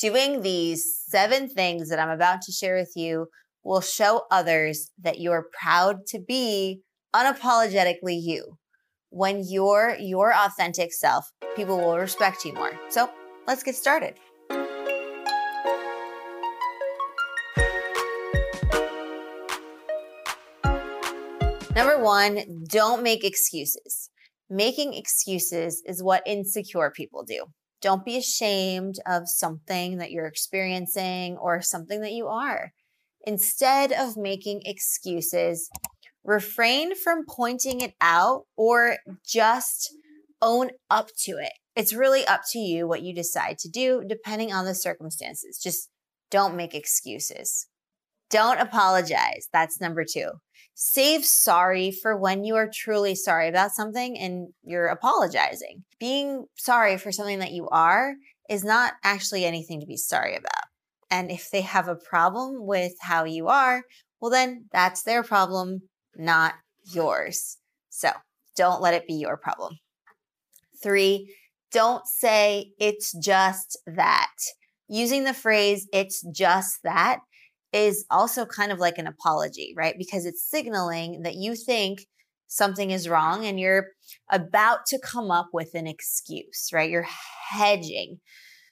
Doing 0.00 0.40
these 0.40 1.04
seven 1.08 1.50
things 1.50 1.90
that 1.90 1.98
I'm 1.98 2.08
about 2.08 2.40
to 2.42 2.52
share 2.52 2.74
with 2.74 2.92
you 2.96 3.26
will 3.62 3.82
show 3.82 4.22
others 4.30 4.90
that 4.98 5.20
you're 5.20 5.50
proud 5.60 6.06
to 6.06 6.18
be 6.18 6.80
unapologetically 7.14 8.18
you. 8.18 8.56
When 9.10 9.42
you're 9.46 9.96
your 10.00 10.32
authentic 10.34 10.94
self, 10.94 11.26
people 11.54 11.76
will 11.76 11.98
respect 11.98 12.46
you 12.46 12.54
more. 12.54 12.72
So 12.88 13.10
let's 13.46 13.62
get 13.62 13.74
started. 13.74 14.14
Number 21.76 22.02
one, 22.02 22.64
don't 22.70 23.02
make 23.02 23.22
excuses. 23.22 24.08
Making 24.48 24.94
excuses 24.94 25.82
is 25.84 26.02
what 26.02 26.22
insecure 26.24 26.90
people 26.90 27.22
do. 27.22 27.44
Don't 27.80 28.04
be 28.04 28.16
ashamed 28.16 28.96
of 29.06 29.28
something 29.28 29.98
that 29.98 30.10
you're 30.10 30.26
experiencing 30.26 31.36
or 31.38 31.62
something 31.62 32.00
that 32.02 32.12
you 32.12 32.26
are. 32.26 32.72
Instead 33.26 33.92
of 33.92 34.16
making 34.16 34.62
excuses, 34.64 35.70
refrain 36.24 36.94
from 36.94 37.24
pointing 37.28 37.80
it 37.80 37.94
out 38.00 38.44
or 38.56 38.96
just 39.24 39.94
own 40.42 40.70
up 40.90 41.08
to 41.24 41.32
it. 41.32 41.52
It's 41.76 41.94
really 41.94 42.26
up 42.26 42.42
to 42.52 42.58
you 42.58 42.86
what 42.86 43.02
you 43.02 43.14
decide 43.14 43.58
to 43.58 43.68
do 43.68 44.02
depending 44.06 44.52
on 44.52 44.64
the 44.64 44.74
circumstances. 44.74 45.58
Just 45.62 45.88
don't 46.30 46.56
make 46.56 46.74
excuses. 46.74 47.66
Don't 48.30 48.60
apologize. 48.60 49.48
That's 49.52 49.80
number 49.80 50.04
two. 50.04 50.30
Save 50.74 51.26
sorry 51.26 51.90
for 51.90 52.16
when 52.16 52.44
you 52.44 52.54
are 52.54 52.70
truly 52.72 53.14
sorry 53.14 53.48
about 53.48 53.72
something 53.72 54.16
and 54.16 54.48
you're 54.62 54.86
apologizing. 54.86 55.84
Being 55.98 56.46
sorry 56.56 56.96
for 56.96 57.12
something 57.12 57.40
that 57.40 57.52
you 57.52 57.68
are 57.68 58.14
is 58.48 58.64
not 58.64 58.94
actually 59.04 59.44
anything 59.44 59.80
to 59.80 59.86
be 59.86 59.96
sorry 59.96 60.36
about. 60.36 60.64
And 61.10 61.30
if 61.30 61.50
they 61.50 61.62
have 61.62 61.88
a 61.88 61.96
problem 61.96 62.66
with 62.66 62.92
how 63.00 63.24
you 63.24 63.48
are, 63.48 63.82
well, 64.20 64.30
then 64.30 64.66
that's 64.72 65.02
their 65.02 65.22
problem, 65.22 65.82
not 66.16 66.54
yours. 66.92 67.58
So 67.90 68.10
don't 68.56 68.80
let 68.80 68.94
it 68.94 69.06
be 69.06 69.14
your 69.14 69.36
problem. 69.36 69.78
Three, 70.82 71.34
don't 71.72 72.06
say 72.06 72.70
it's 72.78 73.12
just 73.12 73.78
that. 73.86 74.32
Using 74.88 75.24
the 75.24 75.34
phrase 75.34 75.88
it's 75.92 76.24
just 76.32 76.78
that 76.84 77.20
is 77.72 78.04
also 78.10 78.44
kind 78.44 78.72
of 78.72 78.78
like 78.78 78.98
an 78.98 79.06
apology, 79.06 79.74
right? 79.76 79.94
Because 79.96 80.26
it's 80.26 80.48
signaling 80.48 81.22
that 81.22 81.36
you 81.36 81.54
think 81.54 82.06
something 82.48 82.90
is 82.90 83.08
wrong 83.08 83.46
and 83.46 83.60
you're 83.60 83.86
about 84.30 84.84
to 84.86 84.98
come 84.98 85.30
up 85.30 85.50
with 85.52 85.74
an 85.74 85.86
excuse, 85.86 86.70
right? 86.72 86.90
You're 86.90 87.06
hedging. 87.50 88.18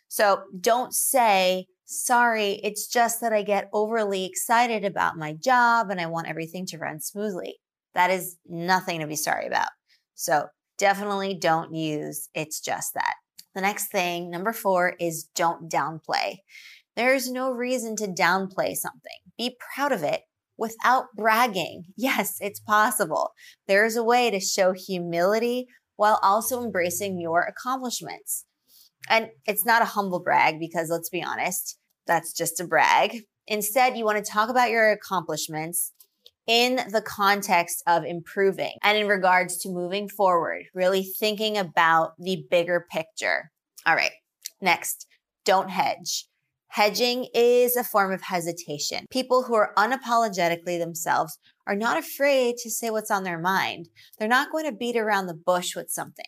So 0.09 0.43
don't 0.61 0.93
say, 0.93 1.67
sorry, 1.85 2.61
it's 2.65 2.89
just 2.89 3.21
that 3.21 3.33
I 3.33 3.43
get 3.43 3.69
overly 3.73 4.25
excited 4.25 4.85
about 4.85 5.17
my 5.17 5.33
job 5.33 5.91
and 5.91 6.01
I 6.01 6.07
want 6.07 6.29
everything 6.29 6.67
to 6.67 6.79
run 6.79 7.01
smoothly. 7.01 7.57
That 7.95 8.11
is 8.11 8.37
nothing 8.47 9.01
to 9.01 9.07
be 9.07 9.17
sorry 9.17 9.47
about. 9.47 9.69
So 10.15 10.47
definitely 10.77 11.35
don't 11.35 11.75
use 11.75 12.29
it's 12.35 12.61
just 12.61 12.95
that. 12.95 13.15
The 13.55 13.61
next 13.61 13.91
thing, 13.91 14.31
number 14.31 14.53
four, 14.53 14.95
is 15.01 15.29
don't 15.35 15.71
downplay. 15.71 16.39
There's 16.99 17.31
no 17.31 17.53
reason 17.53 17.95
to 17.97 18.09
downplay 18.09 18.75
something. 18.75 19.21
Be 19.39 19.57
proud 19.73 19.93
of 19.93 20.03
it 20.03 20.23
without 20.59 21.05
bragging. 21.17 21.85
Yes, 21.97 22.39
it's 22.41 22.59
possible. 22.59 23.31
There's 23.69 23.95
a 23.95 24.03
way 24.03 24.33
to 24.33 24.41
show 24.41 24.73
humility 24.73 25.69
while 25.95 26.19
also 26.25 26.61
embracing 26.61 27.21
your 27.21 27.43
accomplishments. 27.43 28.45
And 29.09 29.29
it's 29.47 29.65
not 29.65 29.81
a 29.81 29.85
humble 29.85 30.21
brag 30.21 30.59
because 30.59 30.91
let's 30.91 31.09
be 31.09 31.23
honest, 31.23 31.79
that's 32.09 32.33
just 32.33 32.59
a 32.59 32.67
brag. 32.67 33.23
Instead, 33.47 33.97
you 33.97 34.05
want 34.05 34.19
to 34.25 34.33
talk 34.33 34.49
about 34.51 34.71
your 34.71 34.91
accomplishments 34.91 35.93
in 36.49 36.81
the 36.91 37.03
context 37.03 37.81
of 37.87 38.05
improving 38.05 38.73
and 38.83 38.99
in 38.99 39.07
regards 39.07 39.57
to 39.59 39.69
moving 39.69 40.09
forward, 40.09 40.65
really 40.75 41.05
thinking 41.05 41.57
about 41.57 42.15
the 42.19 42.45
bigger 42.51 42.87
picture. 42.91 43.53
All 43.87 43.95
right, 43.95 44.13
next, 44.61 45.07
don't 45.45 45.71
hedge. 45.71 46.27
Hedging 46.69 47.27
is 47.35 47.77
a 47.77 47.85
form 47.85 48.13
of 48.13 48.23
hesitation. 48.23 49.07
People 49.11 49.45
who 49.45 49.55
are 49.55 49.73
unapologetically 49.77 50.79
themselves 50.79 51.39
are 51.67 51.75
not 51.75 51.99
afraid 51.99 52.57
to 52.59 52.71
say 52.71 52.91
what's 52.91 53.11
on 53.11 53.25
their 53.25 53.39
mind. 53.39 53.89
They're 54.19 54.29
not 54.29 54.53
going 54.53 54.65
to 54.65 54.73
beat 54.73 54.97
around 54.97 55.27
the 55.27 55.35
bush 55.35 55.75
with 55.75 55.91
something. 55.91 56.27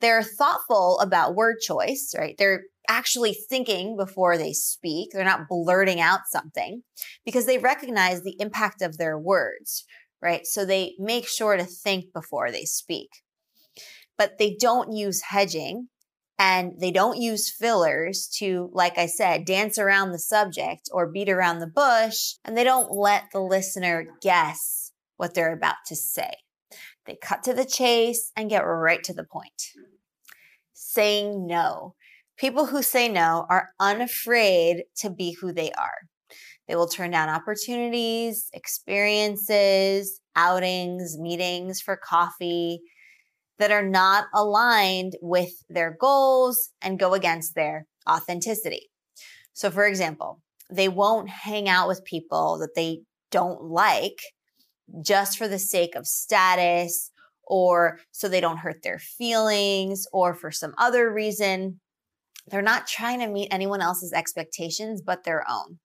They're 0.00 0.22
thoughtful 0.22 0.98
about 1.00 1.34
word 1.34 1.56
choice, 1.60 2.14
right? 2.16 2.34
They're 2.38 2.62
actually 2.88 3.34
thinking 3.34 3.96
before 3.96 4.36
they 4.36 4.52
speak. 4.52 5.10
They're 5.12 5.24
not 5.24 5.48
blurting 5.48 6.00
out 6.00 6.20
something 6.30 6.82
because 7.24 7.46
they 7.46 7.58
recognize 7.58 8.22
the 8.22 8.36
impact 8.40 8.82
of 8.82 8.98
their 8.98 9.18
words, 9.18 9.84
right? 10.20 10.44
So 10.44 10.64
they 10.64 10.94
make 10.98 11.28
sure 11.28 11.56
to 11.56 11.64
think 11.64 12.12
before 12.12 12.50
they 12.50 12.64
speak. 12.64 13.08
But 14.18 14.38
they 14.38 14.56
don't 14.60 14.92
use 14.92 15.22
hedging 15.22 15.88
and 16.42 16.80
they 16.80 16.90
don't 16.90 17.20
use 17.20 17.48
fillers 17.48 18.26
to, 18.38 18.68
like 18.72 18.98
I 18.98 19.06
said, 19.06 19.44
dance 19.44 19.78
around 19.78 20.10
the 20.10 20.18
subject 20.18 20.88
or 20.90 21.06
beat 21.06 21.28
around 21.28 21.60
the 21.60 21.68
bush, 21.68 22.34
and 22.44 22.56
they 22.58 22.64
don't 22.64 22.90
let 22.90 23.26
the 23.32 23.38
listener 23.38 24.08
guess 24.20 24.90
what 25.16 25.34
they're 25.34 25.52
about 25.52 25.76
to 25.86 25.94
say. 25.94 26.32
They 27.06 27.14
cut 27.14 27.44
to 27.44 27.54
the 27.54 27.64
chase 27.64 28.32
and 28.36 28.50
get 28.50 28.62
right 28.62 29.04
to 29.04 29.14
the 29.14 29.22
point. 29.22 29.70
Saying 30.72 31.46
no. 31.46 31.94
People 32.36 32.66
who 32.66 32.82
say 32.82 33.08
no 33.08 33.46
are 33.48 33.68
unafraid 33.78 34.82
to 34.96 35.10
be 35.10 35.36
who 35.40 35.52
they 35.52 35.70
are. 35.70 36.08
They 36.66 36.74
will 36.74 36.88
turn 36.88 37.12
down 37.12 37.28
opportunities, 37.28 38.48
experiences, 38.52 40.20
outings, 40.34 41.16
meetings 41.20 41.80
for 41.80 41.96
coffee, 41.96 42.80
that 43.62 43.70
are 43.70 43.88
not 43.88 44.24
aligned 44.34 45.12
with 45.22 45.52
their 45.68 45.96
goals 46.00 46.70
and 46.82 46.98
go 46.98 47.14
against 47.14 47.54
their 47.54 47.86
authenticity. 48.10 48.90
So, 49.52 49.70
for 49.70 49.86
example, 49.86 50.40
they 50.68 50.88
won't 50.88 51.28
hang 51.28 51.68
out 51.68 51.86
with 51.86 52.04
people 52.04 52.58
that 52.58 52.74
they 52.74 53.02
don't 53.30 53.62
like 53.62 54.18
just 55.06 55.38
for 55.38 55.46
the 55.46 55.60
sake 55.60 55.94
of 55.94 56.08
status 56.08 57.12
or 57.44 58.00
so 58.10 58.26
they 58.26 58.40
don't 58.40 58.58
hurt 58.58 58.82
their 58.82 58.98
feelings 58.98 60.08
or 60.12 60.34
for 60.34 60.50
some 60.50 60.74
other 60.76 61.08
reason. 61.08 61.78
They're 62.48 62.62
not 62.62 62.88
trying 62.88 63.20
to 63.20 63.28
meet 63.28 63.46
anyone 63.52 63.80
else's 63.80 64.12
expectations 64.12 65.02
but 65.06 65.22
their 65.22 65.44
own, 65.48 65.78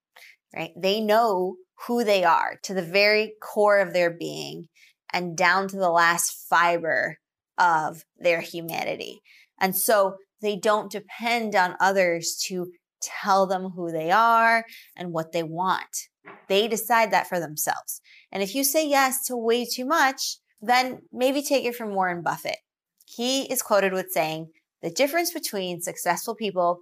right? 0.55 0.71
They 0.75 0.99
know 0.99 1.57
who 1.85 2.03
they 2.03 2.23
are 2.23 2.57
to 2.63 2.73
the 2.73 2.81
very 2.81 3.33
core 3.39 3.77
of 3.77 3.93
their 3.93 4.09
being 4.09 4.65
and 5.13 5.37
down 5.37 5.67
to 5.67 5.77
the 5.77 5.91
last 5.91 6.47
fiber 6.49 7.17
of 7.57 8.03
their 8.17 8.41
humanity. 8.41 9.21
And 9.59 9.75
so 9.75 10.17
they 10.41 10.55
don't 10.55 10.91
depend 10.91 11.55
on 11.55 11.75
others 11.79 12.37
to 12.47 12.67
tell 13.01 13.47
them 13.47 13.71
who 13.75 13.91
they 13.91 14.11
are 14.11 14.65
and 14.95 15.11
what 15.11 15.31
they 15.31 15.43
want. 15.43 16.07
They 16.47 16.67
decide 16.67 17.11
that 17.11 17.27
for 17.27 17.39
themselves. 17.39 18.01
And 18.31 18.43
if 18.43 18.55
you 18.55 18.63
say 18.63 18.87
yes 18.87 19.25
to 19.25 19.37
way 19.37 19.65
too 19.65 19.85
much, 19.85 20.37
then 20.61 20.99
maybe 21.11 21.41
take 21.41 21.65
it 21.65 21.75
from 21.75 21.93
Warren 21.93 22.21
Buffett. 22.21 22.57
He 23.05 23.43
is 23.51 23.61
quoted 23.61 23.93
with 23.93 24.11
saying, 24.11 24.47
the 24.81 24.89
difference 24.91 25.33
between 25.33 25.81
successful 25.81 26.35
people 26.35 26.81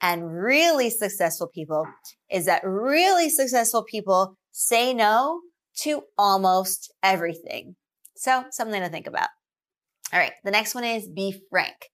and 0.00 0.32
really 0.32 0.90
successful 0.90 1.48
people 1.52 1.86
is 2.30 2.46
that 2.46 2.62
really 2.64 3.30
successful 3.30 3.84
people 3.84 4.36
say 4.50 4.92
no 4.92 5.40
to 5.82 6.02
almost 6.18 6.92
everything. 7.02 7.76
So, 8.16 8.44
something 8.50 8.80
to 8.80 8.88
think 8.88 9.06
about. 9.06 9.28
All 10.12 10.18
right, 10.20 10.32
the 10.44 10.50
next 10.50 10.74
one 10.74 10.84
is 10.84 11.08
be 11.08 11.40
frank. 11.48 11.88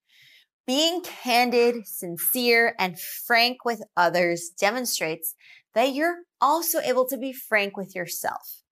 Being 0.67 1.03
candid, 1.03 1.87
sincere, 1.87 2.75
and 2.79 3.01
frank 3.01 3.65
with 3.65 3.83
others 3.97 4.51
demonstrates 4.59 5.35
that 5.75 5.93
you're 5.95 6.17
also 6.41 6.81
able 6.81 7.07
to 7.09 7.17
be 7.17 7.33
frank 7.33 7.77
with 7.77 7.95
yourself. 7.95 8.63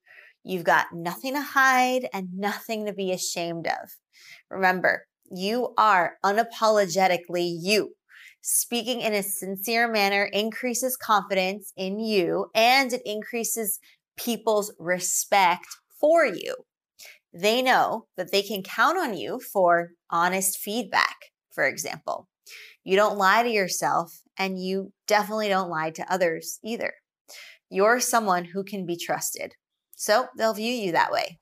You've 0.43 0.65
got 0.65 0.89
nothing 0.93 1.35
to 1.35 1.41
hide 1.41 2.09
and 2.13 2.29
nothing 2.35 2.87
to 2.87 2.93
be 2.93 3.13
ashamed 3.13 3.67
of. 3.67 3.91
Remember, 4.51 5.07
you 5.31 5.75
are 5.79 6.17
unapologetically 6.25 7.57
you. 7.61 7.95
Speaking 8.43 9.01
in 9.01 9.13
a 9.13 9.23
sincere 9.23 9.91
manner 9.91 10.25
increases 10.25 10.97
confidence 10.97 11.73
in 11.77 11.99
you 11.99 12.47
and 12.55 12.93
it 12.93 13.03
increases 13.05 13.79
people's 14.17 14.73
respect 14.79 15.67
for 16.01 16.25
you 16.25 16.55
they 17.33 17.63
know 17.63 18.07
that 18.17 18.33
they 18.33 18.43
can 18.43 18.63
count 18.63 18.99
on 18.99 19.17
you 19.17 19.41
for 19.41 19.91
honest 20.11 20.59
feedback, 20.59 21.17
for 21.53 21.67
example. 21.67 22.29
You 22.85 22.97
don't 22.97 23.19
lie 23.19 23.43
to 23.43 23.51
yourself, 23.51 24.21
and 24.39 24.63
you 24.63 24.93
definitely 25.07 25.49
don't 25.49 25.71
lie 25.71 25.91
to 25.91 26.13
others 26.13 26.59
either. 26.65 26.95
You're 27.69 28.01
someone 28.01 28.45
who 28.45 28.63
can 28.63 28.87
be 28.87 28.97
trusted. 28.97 29.55
So 29.97 30.27
they'll 30.37 30.55
view 30.55 30.73
you 30.73 30.93
that 30.93 31.11
way. 31.11 31.39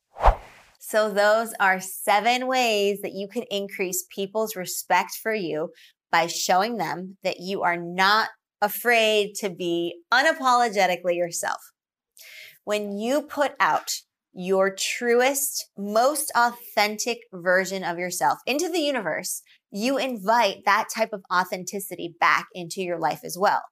So, 0.86 1.10
those 1.10 1.54
are 1.58 1.80
seven 1.80 2.46
ways 2.46 3.00
that 3.00 3.14
you 3.14 3.26
can 3.26 3.44
increase 3.50 4.04
people's 4.14 4.54
respect 4.54 5.12
for 5.22 5.32
you 5.32 5.70
by 6.12 6.26
showing 6.26 6.76
them 6.76 7.16
that 7.24 7.40
you 7.40 7.62
are 7.62 7.78
not 7.78 8.28
afraid 8.60 9.34
to 9.36 9.48
be 9.48 9.94
unapologetically 10.12 11.16
yourself. 11.16 11.58
When 12.64 12.98
you 12.98 13.22
put 13.22 13.52
out 13.58 13.92
your 14.34 14.74
truest, 14.74 15.70
most 15.78 16.32
authentic 16.34 17.18
version 17.32 17.84
of 17.84 17.98
yourself 17.98 18.38
into 18.46 18.68
the 18.68 18.80
universe, 18.80 19.42
you 19.70 19.96
invite 19.96 20.64
that 20.64 20.88
type 20.94 21.10
of 21.12 21.22
authenticity 21.32 22.14
back 22.20 22.46
into 22.54 22.82
your 22.82 22.98
life 22.98 23.20
as 23.24 23.36
well. 23.38 23.62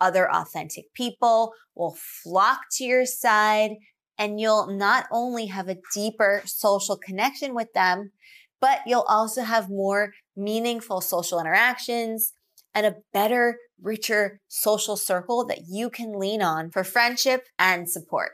Other 0.00 0.30
authentic 0.30 0.92
people 0.94 1.52
will 1.74 1.96
flock 2.22 2.60
to 2.72 2.84
your 2.84 3.06
side, 3.06 3.72
and 4.16 4.40
you'll 4.40 4.66
not 4.66 5.06
only 5.12 5.46
have 5.46 5.68
a 5.68 5.78
deeper 5.94 6.42
social 6.44 6.96
connection 6.96 7.54
with 7.54 7.72
them, 7.72 8.12
but 8.60 8.80
you'll 8.86 9.06
also 9.08 9.42
have 9.42 9.70
more 9.70 10.12
meaningful 10.36 11.00
social 11.00 11.40
interactions 11.40 12.32
and 12.74 12.86
a 12.86 12.96
better, 13.12 13.58
richer 13.80 14.40
social 14.48 14.96
circle 14.96 15.44
that 15.46 15.62
you 15.68 15.90
can 15.90 16.18
lean 16.18 16.42
on 16.42 16.70
for 16.70 16.84
friendship 16.84 17.44
and 17.58 17.88
support. 17.88 18.32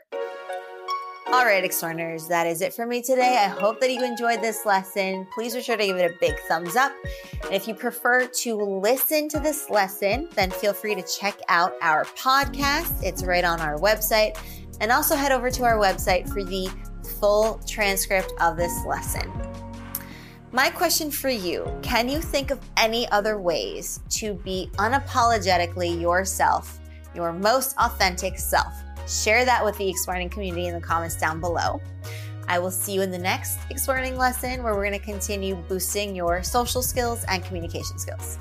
All 1.27 1.43
right, 1.43 1.63
Explearners, 1.63 2.27
that 2.27 2.45
is 2.45 2.61
it 2.61 2.71
for 2.71 2.85
me 2.85 3.01
today. 3.01 3.37
I 3.43 3.47
hope 3.47 3.81
that 3.81 3.91
you 3.91 4.03
enjoyed 4.03 4.41
this 4.41 4.63
lesson. 4.63 5.25
Please 5.33 5.55
be 5.55 5.61
sure 5.63 5.75
to 5.75 5.83
give 5.83 5.97
it 5.97 6.11
a 6.11 6.15
big 6.19 6.37
thumbs 6.47 6.75
up. 6.75 6.93
And 7.43 7.51
if 7.51 7.67
you 7.67 7.73
prefer 7.73 8.27
to 8.27 8.55
listen 8.55 9.27
to 9.29 9.39
this 9.39 9.71
lesson, 9.71 10.29
then 10.35 10.51
feel 10.51 10.71
free 10.71 10.93
to 10.93 11.01
check 11.01 11.39
out 11.49 11.73
our 11.81 12.05
podcast. 12.05 13.01
It's 13.03 13.23
right 13.23 13.43
on 13.43 13.59
our 13.59 13.79
website. 13.79 14.37
And 14.81 14.91
also 14.91 15.15
head 15.15 15.31
over 15.31 15.49
to 15.49 15.63
our 15.63 15.77
website 15.79 16.29
for 16.29 16.43
the 16.43 16.69
full 17.19 17.59
transcript 17.65 18.31
of 18.39 18.55
this 18.55 18.85
lesson. 18.85 19.31
My 20.51 20.69
question 20.69 21.09
for 21.09 21.29
you 21.29 21.65
can 21.81 22.07
you 22.07 22.21
think 22.21 22.51
of 22.51 22.59
any 22.77 23.09
other 23.09 23.39
ways 23.39 23.99
to 24.11 24.35
be 24.35 24.69
unapologetically 24.75 25.99
yourself, 25.99 26.79
your 27.15 27.33
most 27.33 27.75
authentic 27.79 28.37
self? 28.37 28.75
Share 29.07 29.45
that 29.45 29.63
with 29.63 29.77
the 29.77 29.89
Explearning 29.89 30.29
community 30.29 30.67
in 30.67 30.73
the 30.73 30.81
comments 30.81 31.15
down 31.15 31.39
below. 31.39 31.81
I 32.47 32.59
will 32.59 32.71
see 32.71 32.93
you 32.93 33.01
in 33.01 33.11
the 33.11 33.17
next 33.17 33.59
Explearning 33.69 34.17
lesson 34.17 34.63
where 34.63 34.73
we're 34.73 34.85
going 34.85 34.99
to 34.99 35.05
continue 35.05 35.55
boosting 35.55 36.15
your 36.15 36.43
social 36.43 36.81
skills 36.81 37.23
and 37.27 37.43
communication 37.43 37.97
skills. 37.97 38.37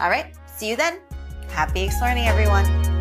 All 0.00 0.08
right, 0.08 0.34
see 0.56 0.68
you 0.68 0.76
then. 0.76 1.00
Happy 1.48 1.82
Explearning, 1.82 2.26
everyone. 2.26 2.93